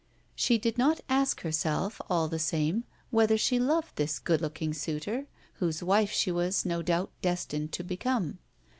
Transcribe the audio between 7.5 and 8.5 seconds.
to become.